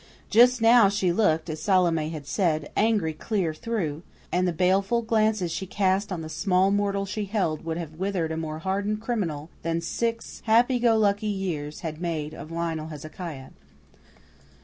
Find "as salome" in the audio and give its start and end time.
1.47-2.09